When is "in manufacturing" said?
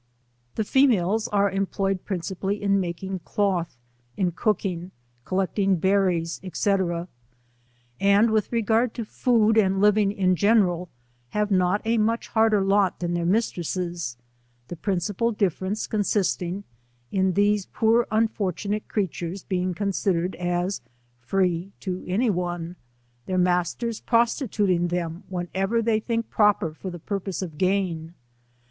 2.59-3.19